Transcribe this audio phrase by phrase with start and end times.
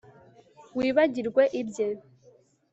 [0.77, 1.87] Wibagirwe ibye